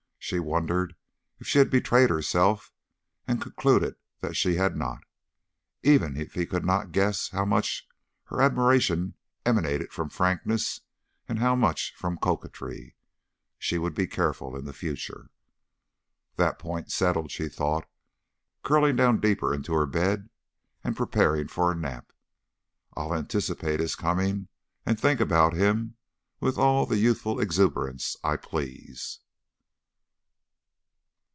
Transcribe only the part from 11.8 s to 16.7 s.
from coquetry. She would be careful in the future. "That